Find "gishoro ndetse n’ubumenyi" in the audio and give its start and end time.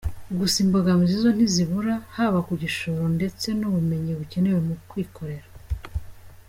2.63-4.11